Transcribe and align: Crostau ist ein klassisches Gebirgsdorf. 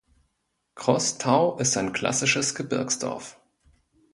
Crostau 0.73 1.59
ist 1.59 1.77
ein 1.77 1.93
klassisches 1.93 2.55
Gebirgsdorf. 2.55 3.39